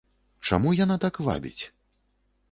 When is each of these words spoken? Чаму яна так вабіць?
Чаму 0.47 0.71
яна 0.77 0.95
так 1.03 1.19
вабіць? 1.27 1.63